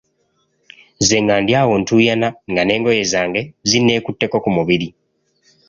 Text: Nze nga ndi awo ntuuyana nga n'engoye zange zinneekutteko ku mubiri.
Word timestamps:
Nze 1.01 1.17
nga 1.23 1.35
ndi 1.41 1.53
awo 1.61 1.73
ntuuyana 1.81 2.27
nga 2.51 2.61
n'engoye 2.63 3.03
zange 3.13 3.41
zinneekutteko 3.69 4.35
ku 4.43 4.49
mubiri. 4.55 4.87